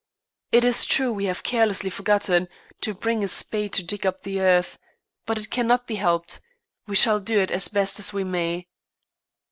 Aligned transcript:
It 0.51 0.63
is 0.63 0.85
true 0.87 1.13
we 1.13 1.25
have 1.25 1.43
carelessly 1.43 1.91
forgotten 1.91 2.47
to 2.79 2.95
bring 2.95 3.23
a 3.23 3.27
spade 3.27 3.71
to 3.73 3.83
dig 3.83 4.03
up 4.03 4.23
the 4.23 4.39
earth, 4.41 4.79
but 5.27 5.37
it 5.37 5.51
cannot 5.51 5.85
be 5.85 5.97
helped, 5.97 6.39
we 6.87 6.95
shall 6.95 7.19
do 7.19 7.39
it 7.39 7.51
as 7.51 7.67
best 7.67 8.11
we 8.11 8.23
may. 8.23 8.67